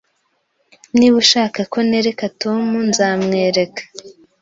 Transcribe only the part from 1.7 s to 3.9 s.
ko nereka Tom, nzamwereka